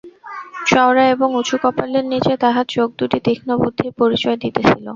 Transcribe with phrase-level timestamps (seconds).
[0.67, 4.85] চওড়া এবং উঁচু কপালের নীচে তাঁহার চোখ দুটি তীক্ষ্ণ বুদ্ধির পরিচয় দিতেছিল।